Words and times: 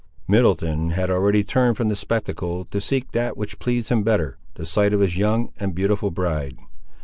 Middleton 0.27 0.89
had 0.89 1.11
already 1.11 1.43
turned 1.43 1.77
from 1.77 1.89
the 1.89 1.95
spectacle, 1.95 2.65
to 2.65 2.81
seek 2.81 3.11
that 3.11 3.37
which 3.37 3.59
pleased 3.59 3.89
him 3.89 4.01
better; 4.01 4.39
the 4.55 4.65
sight 4.65 4.93
of 4.93 4.99
his 4.99 5.15
young 5.15 5.51
and 5.59 5.75
beautiful 5.75 6.09
bride. 6.09 6.57